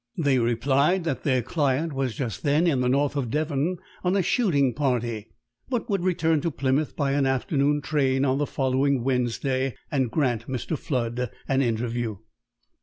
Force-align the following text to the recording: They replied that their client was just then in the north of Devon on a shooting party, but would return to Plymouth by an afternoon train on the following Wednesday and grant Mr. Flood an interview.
They 0.17 0.39
replied 0.39 1.03
that 1.03 1.21
their 1.21 1.43
client 1.43 1.93
was 1.93 2.15
just 2.15 2.41
then 2.41 2.65
in 2.65 2.81
the 2.81 2.89
north 2.89 3.15
of 3.15 3.29
Devon 3.29 3.77
on 4.03 4.15
a 4.15 4.23
shooting 4.23 4.73
party, 4.73 5.27
but 5.69 5.91
would 5.91 6.03
return 6.03 6.41
to 6.41 6.49
Plymouth 6.49 6.95
by 6.95 7.11
an 7.11 7.27
afternoon 7.27 7.81
train 7.81 8.25
on 8.25 8.39
the 8.39 8.47
following 8.47 9.03
Wednesday 9.03 9.75
and 9.91 10.09
grant 10.09 10.47
Mr. 10.47 10.75
Flood 10.75 11.29
an 11.47 11.61
interview. 11.61 12.17